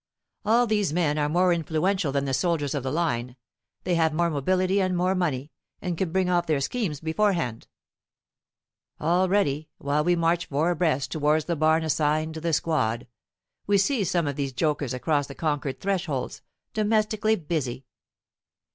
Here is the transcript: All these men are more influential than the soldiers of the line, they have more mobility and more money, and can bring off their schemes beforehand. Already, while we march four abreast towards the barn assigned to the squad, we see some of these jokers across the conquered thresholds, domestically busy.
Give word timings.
All 0.43 0.65
these 0.65 0.91
men 0.91 1.19
are 1.19 1.29
more 1.29 1.53
influential 1.53 2.11
than 2.11 2.25
the 2.25 2.33
soldiers 2.33 2.73
of 2.73 2.81
the 2.81 2.91
line, 2.91 3.35
they 3.83 3.93
have 3.93 4.15
more 4.15 4.31
mobility 4.31 4.81
and 4.81 4.97
more 4.97 5.13
money, 5.13 5.51
and 5.79 5.95
can 5.95 6.11
bring 6.11 6.27
off 6.27 6.47
their 6.47 6.59
schemes 6.59 6.99
beforehand. 6.99 7.67
Already, 8.99 9.69
while 9.77 10.03
we 10.03 10.15
march 10.15 10.47
four 10.47 10.71
abreast 10.71 11.11
towards 11.11 11.45
the 11.45 11.55
barn 11.55 11.83
assigned 11.83 12.33
to 12.33 12.41
the 12.41 12.51
squad, 12.51 13.05
we 13.67 13.77
see 13.77 14.03
some 14.03 14.25
of 14.25 14.35
these 14.37 14.53
jokers 14.53 14.95
across 14.95 15.27
the 15.27 15.35
conquered 15.35 15.79
thresholds, 15.79 16.41
domestically 16.73 17.35
busy. 17.35 17.85